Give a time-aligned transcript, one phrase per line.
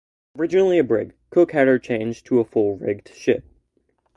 [0.35, 3.43] Originally a brig, Cook had her changed to a full rigged ship.